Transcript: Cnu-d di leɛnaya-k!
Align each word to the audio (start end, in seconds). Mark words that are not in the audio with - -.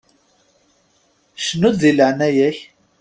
Cnu-d 1.47 1.75
di 1.81 1.91
leɛnaya-k! 1.93 2.57